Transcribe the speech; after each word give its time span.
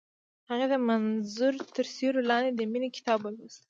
هغې 0.49 0.65
د 0.73 0.75
منظر 0.89 1.53
تر 1.75 1.85
سیوري 1.95 2.23
لاندې 2.31 2.49
د 2.53 2.61
مینې 2.71 2.89
کتاب 2.97 3.19
ولوست. 3.21 3.59